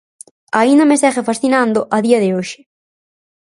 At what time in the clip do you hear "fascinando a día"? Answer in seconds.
1.29-2.19